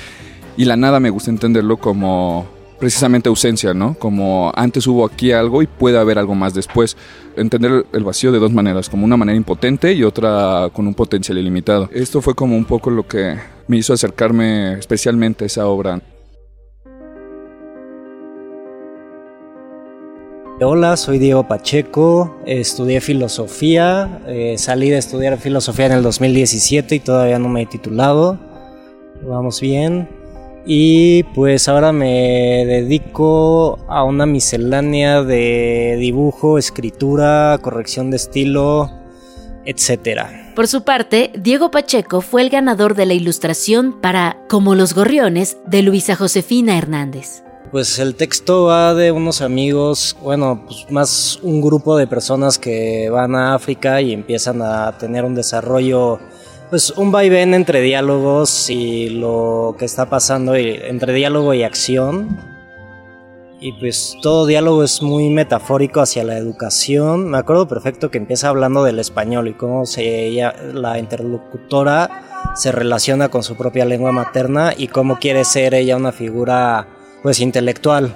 Y 0.56 0.64
la 0.64 0.76
nada 0.76 1.00
me 1.00 1.10
gusta 1.10 1.30
entenderlo 1.30 1.78
como 1.78 2.46
precisamente 2.80 3.28
ausencia, 3.28 3.74
¿no? 3.74 3.94
Como 3.94 4.50
antes 4.56 4.86
hubo 4.86 5.04
aquí 5.04 5.30
algo 5.30 5.62
y 5.62 5.66
puede 5.66 5.98
haber 5.98 6.18
algo 6.18 6.34
más 6.34 6.54
después. 6.54 6.96
Entender 7.36 7.86
el 7.92 8.04
vacío 8.04 8.32
de 8.32 8.38
dos 8.38 8.52
maneras, 8.52 8.88
como 8.88 9.04
una 9.04 9.18
manera 9.18 9.36
impotente 9.36 9.92
y 9.92 10.02
otra 10.02 10.70
con 10.72 10.86
un 10.88 10.94
potencial 10.94 11.38
ilimitado. 11.38 11.88
Esto 11.92 12.22
fue 12.22 12.34
como 12.34 12.56
un 12.56 12.64
poco 12.64 12.90
lo 12.90 13.06
que 13.06 13.36
me 13.68 13.76
hizo 13.76 13.92
acercarme 13.92 14.72
especialmente 14.72 15.44
a 15.44 15.46
esa 15.46 15.66
obra. 15.66 16.00
Hola, 20.62 20.96
soy 20.98 21.18
Diego 21.18 21.48
Pacheco, 21.48 22.38
estudié 22.44 23.00
filosofía, 23.00 24.20
eh, 24.26 24.56
salí 24.58 24.90
de 24.90 24.98
estudiar 24.98 25.38
filosofía 25.38 25.86
en 25.86 25.92
el 25.92 26.02
2017 26.02 26.96
y 26.96 27.00
todavía 27.00 27.38
no 27.38 27.48
me 27.48 27.62
he 27.62 27.66
titulado. 27.66 28.38
Vamos 29.22 29.60
bien. 29.60 30.19
Y 30.66 31.22
pues 31.34 31.68
ahora 31.68 31.92
me 31.92 32.64
dedico 32.66 33.78
a 33.88 34.04
una 34.04 34.26
miscelánea 34.26 35.22
de 35.22 35.96
dibujo, 35.98 36.58
escritura, 36.58 37.58
corrección 37.62 38.10
de 38.10 38.16
estilo, 38.16 38.90
etc. 39.64 40.22
Por 40.54 40.68
su 40.68 40.84
parte, 40.84 41.32
Diego 41.38 41.70
Pacheco 41.70 42.20
fue 42.20 42.42
el 42.42 42.50
ganador 42.50 42.94
de 42.94 43.06
la 43.06 43.14
ilustración 43.14 44.00
para 44.00 44.36
Como 44.48 44.74
los 44.74 44.94
Gorriones 44.94 45.56
de 45.66 45.82
Luisa 45.82 46.16
Josefina 46.16 46.76
Hernández. 46.76 47.42
Pues 47.70 48.00
el 48.00 48.16
texto 48.16 48.64
va 48.64 48.94
de 48.94 49.12
unos 49.12 49.42
amigos, 49.42 50.16
bueno, 50.20 50.64
pues 50.66 50.90
más 50.90 51.38
un 51.42 51.60
grupo 51.60 51.96
de 51.96 52.08
personas 52.08 52.58
que 52.58 53.08
van 53.10 53.36
a 53.36 53.54
África 53.54 54.00
y 54.00 54.12
empiezan 54.12 54.60
a 54.60 54.98
tener 54.98 55.24
un 55.24 55.36
desarrollo, 55.36 56.18
pues 56.70 56.90
un 56.90 57.10
vaivén 57.10 57.52
entre 57.52 57.80
diálogos 57.80 58.70
y 58.70 59.10
lo 59.10 59.74
que 59.76 59.84
está 59.84 60.08
pasando 60.08 60.54
entre 60.54 61.12
diálogo 61.12 61.52
y 61.52 61.64
acción. 61.64 62.38
Y 63.60 63.72
pues 63.72 64.16
todo 64.22 64.46
diálogo 64.46 64.84
es 64.84 65.02
muy 65.02 65.28
metafórico 65.28 66.00
hacia 66.00 66.24
la 66.24 66.38
educación. 66.38 67.28
Me 67.28 67.38
acuerdo 67.38 67.68
perfecto 67.68 68.10
que 68.10 68.18
empieza 68.18 68.48
hablando 68.48 68.84
del 68.84 69.00
español 69.00 69.48
y 69.48 69.54
cómo 69.54 69.84
se, 69.84 70.26
ella, 70.26 70.54
la 70.72 70.98
interlocutora 70.98 72.54
se 72.54 72.72
relaciona 72.72 73.28
con 73.28 73.42
su 73.42 73.56
propia 73.56 73.84
lengua 73.84 74.12
materna 74.12 74.72
y 74.74 74.88
cómo 74.88 75.18
quiere 75.18 75.44
ser 75.44 75.74
ella 75.74 75.96
una 75.96 76.12
figura 76.12 76.86
pues 77.22 77.40
intelectual 77.40 78.14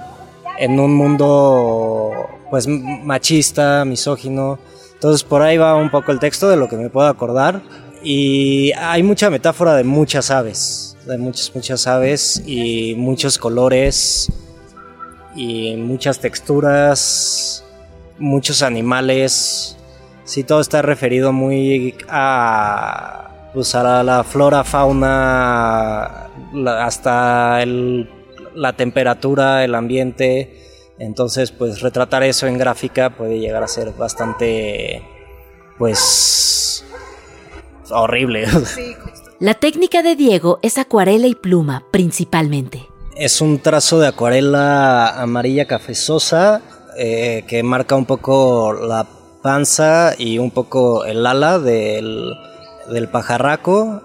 en 0.57 0.79
un 0.79 0.95
mundo 0.95 2.11
pues 2.49 2.67
machista, 2.67 3.83
misógino. 3.85 4.57
Entonces 4.93 5.23
por 5.23 5.41
ahí 5.41 5.57
va 5.57 5.75
un 5.75 5.91
poco 5.91 6.11
el 6.13 6.19
texto 6.19 6.49
de 6.49 6.55
lo 6.55 6.69
que 6.69 6.77
me 6.77 6.89
puedo 6.89 7.07
acordar 7.07 7.61
y 8.05 8.71
hay 8.73 9.03
mucha 9.03 9.29
metáfora 9.29 9.75
de 9.75 9.83
muchas 9.83 10.31
aves, 10.31 10.95
de 11.05 11.17
muchas 11.17 11.53
muchas 11.55 11.87
aves 11.87 12.41
y 12.45 12.95
muchos 12.95 13.37
colores 13.37 14.31
y 15.35 15.75
muchas 15.75 16.19
texturas, 16.19 17.65
muchos 18.17 18.61
animales. 18.61 19.75
Sí, 20.23 20.43
todo 20.43 20.61
está 20.61 20.81
referido 20.81 21.33
muy 21.33 21.95
a 22.07 23.49
pues 23.53 23.73
la, 23.73 24.23
flora, 24.23 24.63
fauna, 24.63 26.29
hasta 26.67 27.61
el 27.61 28.09
la 28.55 28.73
temperatura, 28.73 29.63
el 29.63 29.75
ambiente. 29.75 30.61
Entonces, 30.97 31.51
pues 31.51 31.81
retratar 31.81 32.23
eso 32.23 32.47
en 32.47 32.57
gráfica 32.57 33.09
puede 33.11 33.39
llegar 33.39 33.63
a 33.63 33.67
ser 33.67 33.91
bastante, 33.91 35.03
pues, 35.77 36.64
horrible. 37.91 38.45
La 39.39 39.53
técnica 39.53 40.01
de 40.01 40.15
Diego 40.15 40.59
es 40.61 40.77
acuarela 40.77 41.27
y 41.27 41.35
pluma, 41.35 41.85
principalmente. 41.91 42.87
Es 43.15 43.41
un 43.41 43.59
trazo 43.59 43.99
de 43.99 44.07
acuarela 44.07 45.21
amarilla 45.21 45.65
cafezosa 45.65 46.61
eh, 46.97 47.43
que 47.47 47.63
marca 47.63 47.95
un 47.95 48.05
poco 48.05 48.73
la 48.73 49.05
panza 49.41 50.15
y 50.17 50.37
un 50.37 50.51
poco 50.51 51.05
el 51.05 51.25
ala 51.25 51.59
del, 51.59 52.33
del 52.89 53.07
pajarraco 53.09 54.01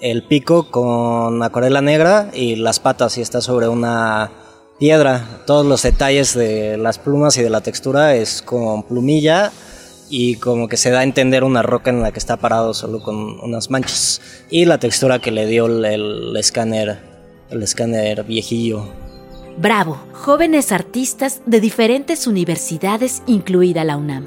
el 0.00 0.22
pico 0.22 0.70
con 0.70 1.42
acuarela 1.42 1.82
negra 1.82 2.30
y 2.32 2.56
las 2.56 2.80
patas 2.80 3.18
y 3.18 3.20
está 3.20 3.40
sobre 3.40 3.68
una 3.68 4.30
piedra. 4.78 5.42
Todos 5.46 5.66
los 5.66 5.82
detalles 5.82 6.34
de 6.34 6.76
las 6.78 6.98
plumas 6.98 7.36
y 7.36 7.42
de 7.42 7.50
la 7.50 7.60
textura 7.60 8.14
es 8.14 8.42
con 8.42 8.82
plumilla 8.84 9.52
y 10.10 10.34
como 10.34 10.68
que 10.68 10.76
se 10.76 10.90
da 10.90 11.00
a 11.00 11.04
entender 11.04 11.44
una 11.44 11.62
roca 11.62 11.90
en 11.90 12.02
la 12.02 12.10
que 12.10 12.18
está 12.18 12.36
parado 12.36 12.74
solo 12.74 13.00
con 13.00 13.40
unas 13.40 13.70
manchas 13.70 14.20
y 14.50 14.64
la 14.64 14.78
textura 14.78 15.20
que 15.20 15.30
le 15.30 15.46
dio 15.46 15.66
el, 15.66 16.36
escáner, 16.36 16.98
el 17.48 17.62
escáner 17.62 18.24
viejillo. 18.24 18.88
Bravo, 19.56 19.98
jóvenes 20.12 20.72
artistas 20.72 21.42
de 21.46 21.60
diferentes 21.60 22.26
universidades, 22.26 23.22
incluida 23.26 23.84
la 23.84 23.96
UNAM. 23.96 24.26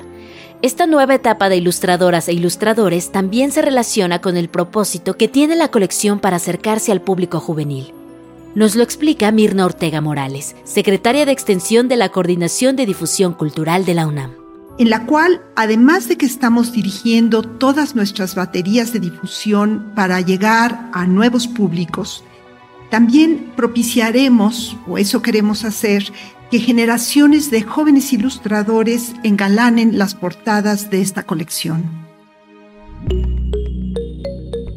Esta 0.61 0.87
nueva 0.87 1.15
etapa 1.15 1.49
de 1.49 1.57
ilustradoras 1.57 2.29
e 2.29 2.33
ilustradores 2.33 3.11
también 3.11 3.51
se 3.51 3.61
relaciona 3.61 4.21
con 4.21 4.37
el 4.37 4.47
propósito 4.47 5.15
que 5.15 5.27
tiene 5.27 5.57
la 5.57 5.69
colección 5.69 6.19
para 6.19 6.37
acercarse 6.37 6.93
al 6.93 7.01
público 7.01 7.41
juvenil. 7.41 7.93
Nos 8.55 8.75
lo 8.75 8.83
explica 8.83 9.31
Mirna 9.31 9.65
Ortega 9.65 9.99
Morales, 9.99 10.55
secretaria 10.63 11.25
de 11.25 11.33
Extensión 11.33 11.89
de 11.89 11.97
la 11.97 12.09
Coordinación 12.09 12.77
de 12.77 12.85
Difusión 12.85 13.33
Cultural 13.33 13.83
de 13.83 13.93
la 13.95 14.07
UNAM. 14.07 14.42
En 14.79 14.89
la 14.89 15.05
cual, 15.05 15.41
además 15.55 16.07
de 16.07 16.17
que 16.17 16.25
estamos 16.25 16.71
dirigiendo 16.71 17.43
todas 17.43 17.95
nuestras 17.95 18.33
baterías 18.33 18.91
de 18.91 18.99
difusión 18.99 19.91
para 19.95 20.19
llegar 20.21 20.89
a 20.93 21.05
nuevos 21.05 21.47
públicos, 21.47 22.23
también 22.89 23.51
propiciaremos, 23.55 24.75
o 24.87 24.97
eso 24.97 25.21
queremos 25.21 25.63
hacer, 25.63 26.11
que 26.49 26.59
generaciones 26.59 27.51
de 27.51 27.61
jóvenes 27.61 28.13
ilustradores 28.13 29.13
engalanen 29.23 29.97
las 29.97 30.15
portadas 30.15 30.89
de 30.89 31.01
esta 31.01 31.23
colección. 31.23 31.83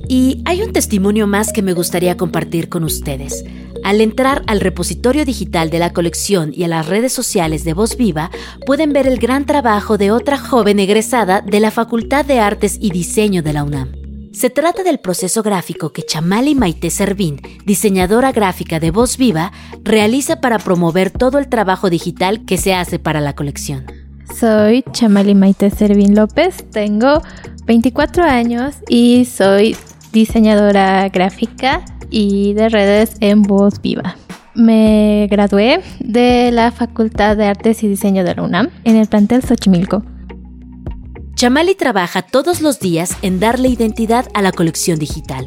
Y 0.08 0.42
hay 0.44 0.62
un 0.62 0.72
testimonio 0.72 1.26
más 1.26 1.52
que 1.52 1.62
me 1.62 1.72
gustaría 1.72 2.16
compartir 2.16 2.68
con 2.68 2.84
ustedes. 2.84 3.44
Al 3.86 4.00
entrar 4.00 4.42
al 4.48 4.58
repositorio 4.58 5.24
digital 5.24 5.70
de 5.70 5.78
la 5.78 5.92
colección 5.92 6.50
y 6.52 6.64
a 6.64 6.68
las 6.68 6.88
redes 6.88 7.12
sociales 7.12 7.62
de 7.62 7.72
Voz 7.72 7.96
Viva, 7.96 8.32
pueden 8.66 8.92
ver 8.92 9.06
el 9.06 9.20
gran 9.20 9.46
trabajo 9.46 9.96
de 9.96 10.10
otra 10.10 10.38
joven 10.38 10.80
egresada 10.80 11.40
de 11.40 11.60
la 11.60 11.70
Facultad 11.70 12.24
de 12.24 12.40
Artes 12.40 12.78
y 12.80 12.90
Diseño 12.90 13.44
de 13.44 13.52
la 13.52 13.62
UNAM. 13.62 13.92
Se 14.32 14.50
trata 14.50 14.82
del 14.82 14.98
proceso 14.98 15.40
gráfico 15.44 15.92
que 15.92 16.02
Chamali 16.02 16.56
Maite 16.56 16.90
Servín, 16.90 17.40
diseñadora 17.64 18.32
gráfica 18.32 18.80
de 18.80 18.90
Voz 18.90 19.18
Viva, 19.18 19.52
realiza 19.84 20.40
para 20.40 20.58
promover 20.58 21.12
todo 21.12 21.38
el 21.38 21.46
trabajo 21.46 21.88
digital 21.88 22.44
que 22.44 22.58
se 22.58 22.74
hace 22.74 22.98
para 22.98 23.20
la 23.20 23.36
colección. 23.36 23.86
Soy 24.36 24.82
Chamali 24.90 25.36
Maite 25.36 25.70
Servín 25.70 26.16
López, 26.16 26.64
tengo 26.72 27.22
24 27.66 28.24
años 28.24 28.74
y 28.88 29.26
soy 29.26 29.76
diseñadora 30.12 31.08
gráfica 31.08 31.84
y 32.10 32.54
de 32.54 32.68
redes 32.68 33.16
en 33.20 33.42
Voz 33.42 33.80
Viva. 33.80 34.16
Me 34.54 35.28
gradué 35.30 35.82
de 36.00 36.50
la 36.50 36.70
Facultad 36.70 37.36
de 37.36 37.46
Artes 37.46 37.82
y 37.82 37.88
Diseño 37.88 38.24
de 38.24 38.34
la 38.34 38.42
UNAM 38.42 38.70
en 38.84 38.96
el 38.96 39.06
plantel 39.06 39.42
Xochimilco. 39.42 40.02
Chamali 41.34 41.74
trabaja 41.74 42.22
todos 42.22 42.62
los 42.62 42.80
días 42.80 43.14
en 43.20 43.38
darle 43.38 43.68
identidad 43.68 44.26
a 44.32 44.40
la 44.40 44.52
colección 44.52 44.98
digital. 44.98 45.46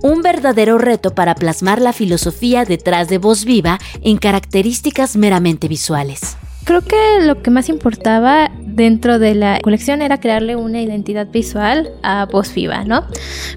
Un 0.00 0.22
verdadero 0.22 0.78
reto 0.78 1.14
para 1.14 1.34
plasmar 1.34 1.80
la 1.80 1.92
filosofía 1.92 2.64
detrás 2.64 3.08
de 3.08 3.18
Voz 3.18 3.44
Viva 3.44 3.78
en 4.02 4.18
características 4.18 5.16
meramente 5.16 5.66
visuales. 5.66 6.36
Creo 6.64 6.82
que 6.82 6.96
lo 7.22 7.42
que 7.42 7.50
más 7.50 7.68
importaba 7.68 8.50
dentro 8.74 9.18
de 9.18 9.34
la 9.34 9.60
colección 9.60 10.02
era 10.02 10.18
crearle 10.18 10.56
una 10.56 10.82
identidad 10.82 11.28
visual 11.28 11.90
a 12.02 12.26
Voz 12.26 12.52
Viva, 12.52 12.84
¿no? 12.84 13.04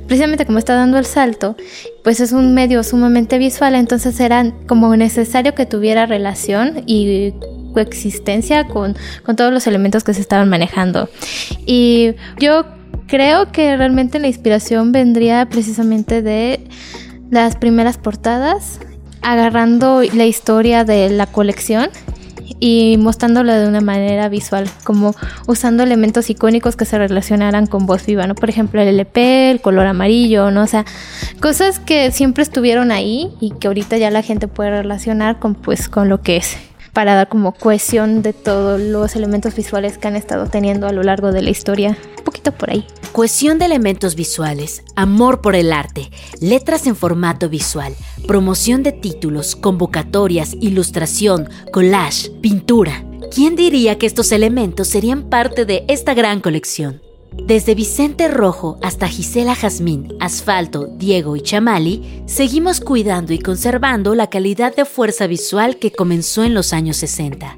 Precisamente 0.06 0.46
como 0.46 0.60
está 0.60 0.76
dando 0.76 0.98
el 0.98 1.06
salto, 1.06 1.56
pues 2.04 2.20
es 2.20 2.32
un 2.32 2.54
medio 2.54 2.84
sumamente 2.84 3.38
visual, 3.38 3.76
entonces 3.76 4.20
era 4.20 4.54
como 4.68 4.96
necesario 4.96 5.56
que 5.56 5.66
tuviera 5.66 6.06
relación 6.06 6.84
y 6.86 7.34
coexistencia 7.74 8.66
con, 8.68 8.96
con 9.24 9.36
todos 9.36 9.52
los 9.52 9.66
elementos 9.68 10.04
que 10.04 10.14
se 10.14 10.22
estaban 10.22 10.50
manejando. 10.50 11.10
Y 11.66 12.14
yo 12.40 12.66
creo 13.08 13.52
que 13.52 13.76
realmente 13.76 14.20
la 14.20 14.28
inspiración 14.28 14.92
vendría 14.92 15.48
precisamente 15.50 16.22
de 16.22 16.68
las 17.32 17.56
primeras 17.56 17.98
portadas, 17.98 18.80
agarrando 19.22 20.04
la 20.14 20.26
historia 20.26 20.84
de 20.86 21.10
la 21.10 21.26
colección 21.26 21.90
y 22.60 22.98
mostrándolo 23.00 23.54
de 23.54 23.68
una 23.68 23.82
manera 23.82 24.30
visual, 24.30 24.70
como 24.84 25.16
usando 25.48 25.84
elementos 25.84 26.30
icónicos 26.30 26.76
que 26.76 26.86
se 26.86 26.98
relacionaran 26.98 27.68
con 27.68 27.86
voz 27.86 28.06
viva, 28.06 28.28
¿no? 28.28 28.36
Por 28.36 28.50
ejemplo, 28.50 28.82
el 28.82 28.88
LP, 28.90 29.52
el 29.52 29.62
color 29.62 29.88
amarillo, 29.88 30.52
¿no? 30.52 30.64
O 30.64 30.68
sea, 30.68 30.86
cosas 31.40 31.80
que 31.80 32.12
siempre 32.12 32.44
estuvieron 32.44 32.92
ahí 32.92 33.32
y 33.40 33.52
que 33.52 33.68
ahorita 33.68 33.98
ya 33.98 34.12
la 34.12 34.22
gente 34.22 34.48
puede 34.48 34.72
relacionar 34.72 35.40
con 35.40 35.56
pues 35.56 35.90
con 35.90 36.10
lo 36.10 36.22
que 36.22 36.38
es 36.38 36.58
para 36.98 37.14
dar 37.14 37.30
como 37.30 37.52
cohesión 37.52 38.24
de 38.24 38.34
todos 38.34 38.82
los 38.82 39.16
elementos 39.16 39.56
visuales 39.56 40.00
que 40.00 40.08
han 40.08 40.16
estado 40.16 40.48
teniendo 40.48 40.88
a 40.88 40.92
lo 40.92 41.04
largo 41.04 41.32
de 41.32 41.44
la 41.44 41.52
historia. 41.52 41.96
Un 42.18 42.24
poquito 42.24 42.52
por 42.52 42.72
ahí. 42.72 42.88
Cohesión 43.12 43.60
de 43.60 43.66
elementos 43.66 44.16
visuales, 44.16 44.84
amor 44.96 45.42
por 45.42 45.54
el 45.54 45.74
arte, 45.74 46.10
letras 46.42 46.88
en 46.88 46.96
formato 46.96 47.50
visual, 47.50 47.94
promoción 48.28 48.82
de 48.82 48.94
títulos, 48.94 49.56
convocatorias, 49.56 50.56
ilustración, 50.60 51.48
collage, 51.72 52.32
pintura. 52.42 53.06
¿Quién 53.30 53.56
diría 53.56 54.00
que 54.00 54.08
estos 54.08 54.32
elementos 54.32 54.88
serían 54.88 55.30
parte 55.30 55.66
de 55.66 55.86
esta 55.88 56.16
gran 56.16 56.42
colección? 56.42 57.00
Desde 57.46 57.76
Vicente 57.76 58.28
Rojo 58.28 58.78
hasta 58.82 59.08
Gisela 59.08 59.56
Jazmín, 59.56 60.14
Asfalto, 60.20 60.88
Diego 60.88 61.36
y 61.36 61.42
Chamali, 61.42 62.24
seguimos 62.26 62.82
cuidando 62.82 63.34
y 63.34 63.40
conservando 63.40 64.16
la 64.16 64.28
calidad 64.30 64.76
de 64.76 64.84
fuerza 64.84 65.28
visual 65.28 65.78
que 65.78 65.92
comenzó 65.92 66.44
en 66.44 66.54
los 66.54 66.74
años 66.74 66.98
60. 66.98 67.58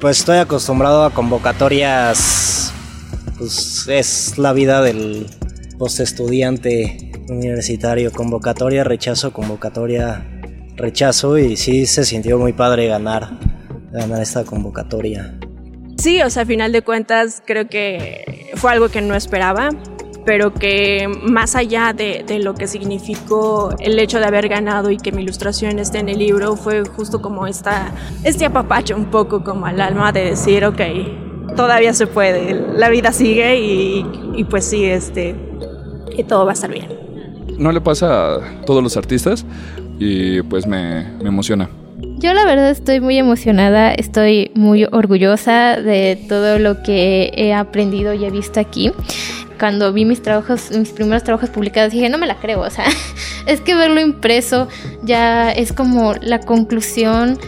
Pues 0.00 0.18
estoy 0.18 0.38
acostumbrado 0.38 1.04
a 1.04 1.10
convocatorias, 1.10 2.72
pues 3.38 3.86
es 3.88 4.38
la 4.38 4.52
vida 4.52 4.82
del 4.82 5.28
post 5.78 6.00
estudiante 6.00 7.12
universitario, 7.28 8.10
convocatoria, 8.12 8.82
rechazo, 8.84 9.32
convocatoria, 9.32 10.26
rechazo 10.76 11.38
y 11.38 11.56
sí 11.56 11.86
se 11.86 12.04
sintió 12.04 12.38
muy 12.38 12.52
padre 12.52 12.88
ganar, 12.88 13.38
ganar 13.92 14.22
esta 14.22 14.44
convocatoria. 14.44 15.38
Sí, 15.98 16.20
o 16.22 16.30
sea, 16.30 16.42
a 16.42 16.46
final 16.46 16.72
de 16.72 16.82
cuentas 16.82 17.42
creo 17.46 17.68
que 17.68 18.50
fue 18.56 18.72
algo 18.72 18.88
que 18.88 19.00
no 19.00 19.14
esperaba, 19.14 19.70
pero 20.24 20.52
que 20.52 21.08
más 21.22 21.54
allá 21.56 21.92
de, 21.92 22.24
de, 22.26 22.38
lo 22.38 22.54
que 22.54 22.66
significó 22.66 23.74
el 23.78 23.98
hecho 23.98 24.18
de 24.18 24.26
haber 24.26 24.48
ganado 24.48 24.90
y 24.90 24.96
que 24.96 25.12
mi 25.12 25.22
ilustración 25.22 25.78
esté 25.78 25.98
en 25.98 26.08
el 26.08 26.18
libro, 26.18 26.56
fue 26.56 26.84
justo 26.84 27.20
como 27.20 27.46
esta, 27.46 27.92
este 28.24 28.44
apapacho 28.44 28.96
un 28.96 29.06
poco 29.06 29.44
como 29.44 29.66
al 29.66 29.80
alma 29.80 30.12
de 30.12 30.24
decir, 30.24 30.64
ok, 30.64 30.80
todavía 31.56 31.92
se 31.94 32.06
puede, 32.06 32.54
la 32.76 32.88
vida 32.88 33.12
sigue 33.12 33.58
y, 33.58 34.06
y 34.36 34.44
pues 34.44 34.64
sí, 34.64 34.84
este, 34.84 35.34
y 36.16 36.24
todo 36.24 36.44
va 36.44 36.52
a 36.52 36.54
estar 36.54 36.70
bien 36.70 37.02
no 37.58 37.72
le 37.72 37.80
pasa 37.80 38.36
a 38.36 38.40
todos 38.66 38.82
los 38.82 38.96
artistas 38.96 39.44
y 39.98 40.42
pues 40.42 40.66
me, 40.66 41.04
me 41.22 41.28
emociona. 41.28 41.68
Yo 42.18 42.34
la 42.34 42.44
verdad 42.44 42.70
estoy 42.70 43.00
muy 43.00 43.18
emocionada, 43.18 43.92
estoy 43.92 44.50
muy 44.54 44.84
orgullosa 44.84 45.76
de 45.80 46.18
todo 46.28 46.58
lo 46.58 46.82
que 46.82 47.32
he 47.34 47.52
aprendido 47.52 48.12
y 48.14 48.24
he 48.24 48.30
visto 48.30 48.60
aquí. 48.60 48.92
Cuando 49.58 49.92
vi 49.92 50.04
mis 50.04 50.22
trabajos, 50.22 50.70
mis 50.70 50.90
primeros 50.90 51.24
trabajos 51.24 51.50
publicados, 51.50 51.92
dije, 51.92 52.08
no 52.08 52.18
me 52.18 52.26
la 52.26 52.36
creo, 52.36 52.60
o 52.60 52.70
sea, 52.70 52.86
es 53.46 53.60
que 53.60 53.74
verlo 53.74 54.00
impreso 54.00 54.68
ya 55.02 55.52
es 55.52 55.72
como 55.72 56.14
la 56.20 56.40
conclusión 56.40 57.38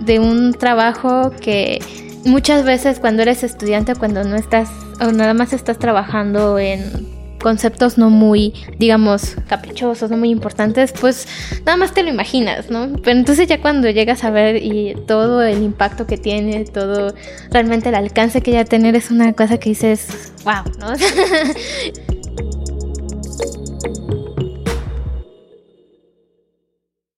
de 0.00 0.18
un 0.18 0.54
trabajo 0.54 1.30
que 1.40 1.80
muchas 2.24 2.64
veces 2.64 2.98
cuando 2.98 3.22
eres 3.22 3.42
estudiante, 3.42 3.94
cuando 3.94 4.24
no 4.24 4.36
estás, 4.36 4.68
o 5.00 5.12
nada 5.12 5.34
más 5.34 5.52
estás 5.52 5.78
trabajando 5.78 6.58
en 6.58 7.21
conceptos 7.42 7.98
no 7.98 8.08
muy, 8.08 8.54
digamos, 8.78 9.36
caprichosos, 9.48 10.10
no 10.10 10.16
muy 10.16 10.30
importantes, 10.30 10.92
pues 10.98 11.26
nada 11.66 11.76
más 11.76 11.92
te 11.92 12.02
lo 12.02 12.08
imaginas, 12.08 12.70
¿no? 12.70 12.88
Pero 13.02 13.18
entonces 13.18 13.48
ya 13.48 13.60
cuando 13.60 13.90
llegas 13.90 14.24
a 14.24 14.30
ver 14.30 14.56
y 14.62 14.94
todo 15.06 15.42
el 15.42 15.62
impacto 15.62 16.06
que 16.06 16.16
tiene, 16.16 16.64
todo 16.64 17.14
realmente 17.50 17.90
el 17.90 17.96
alcance 17.96 18.40
que 18.40 18.52
ya 18.52 18.64
tener 18.64 18.96
es 18.96 19.10
una 19.10 19.32
cosa 19.34 19.58
que 19.58 19.70
dices, 19.70 20.32
wow, 20.44 20.64
¿no? 20.78 20.94